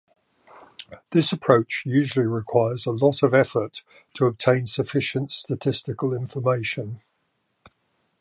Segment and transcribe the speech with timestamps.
[1.11, 3.83] This approach usually requires a lot of effort
[4.15, 7.03] to obtain sufficient statistical information.